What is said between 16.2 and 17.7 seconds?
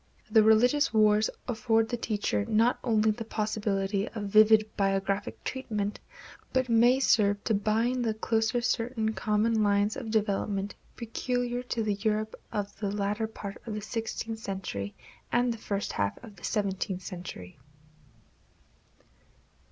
of the seventeenth century.